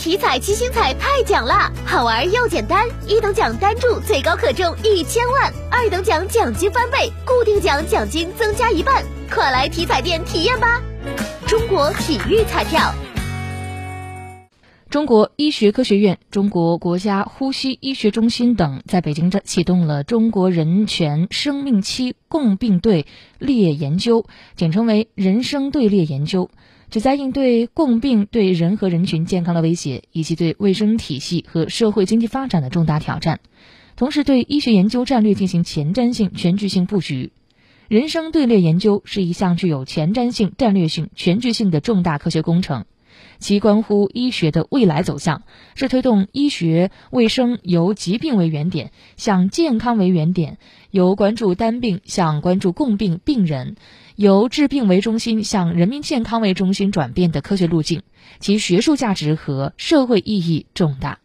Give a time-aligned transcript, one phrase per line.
[0.00, 10.80] 体彩七星彩太奖啦，好玩又简单，一等奖单注最高可中一千万，二等奖奖金翻倍，固定奖奖金增加一半，快来体彩店体验吧！
[11.46, 12.94] 中国体育彩票。
[14.90, 23.06] 中国医学科学院、中国国家呼吸医学中心等在北京站启动了中国人权生命期共病队
[23.38, 24.26] 列研究，
[24.56, 26.50] 简称为“人生队列研究”，
[26.90, 33.38] 旨在应对共病对人和人群健康的威胁，以及对卫生体系和社会经济发展的重大挑战，
[33.94, 37.30] 同时对医学研究战略进行前瞻性、全局性布局。
[37.86, 42.86] 人生队列研究是一项具有前瞻性、战略性、全局性的重大科学工程。
[43.38, 45.42] 其关乎医学的未来走向，
[45.74, 50.58] 是推动医学卫生由疾病为原点向健康为原点，
[50.90, 53.76] 由关注单病向关注共病病人，
[54.16, 58.02] 由治病为中心向人民健康为中心转变的科学路径，
[58.38, 61.18] 其学术价值和社会意义重大。